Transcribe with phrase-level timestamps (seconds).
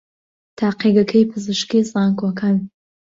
[0.59, 2.57] تاقیگەکەی پزیشکیی زانکۆکان